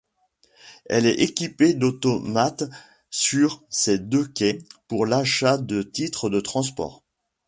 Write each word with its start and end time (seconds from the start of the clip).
Elle 0.87 1.05
est 1.05 1.21
équipée 1.21 1.75
d'automates 1.75 2.63
sur 3.11 3.63
ses 3.69 3.99
deux 3.99 4.25
quais 4.27 4.57
pour 4.87 5.05
l'achat 5.05 5.59
de 5.59 5.83
titres 5.83 6.31
de 6.31 6.39
transport. 6.39 7.03